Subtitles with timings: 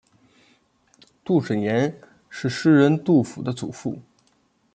[1.23, 1.95] 杜审言
[2.27, 3.99] 是诗人杜甫的祖父。